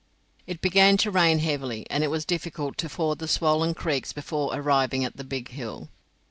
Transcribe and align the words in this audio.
It 0.47 0.61
began 0.63 0.97
to 0.97 1.11
rain 1.11 1.37
heavily, 1.37 1.85
and 1.91 2.03
it 2.03 2.07
was 2.09 2.25
difficult 2.25 2.75
to 2.79 2.89
ford 2.89 3.19
the 3.19 3.27
swollen 3.27 3.75
creeks 3.75 4.13
before 4.13 4.49
arriving 4.51 5.05
at 5.05 5.15
the 5.15 5.23
Big 5.23 5.49
Hill. 5.49 5.89